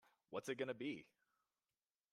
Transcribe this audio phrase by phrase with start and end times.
[0.31, 1.05] What's It Gonna Be?!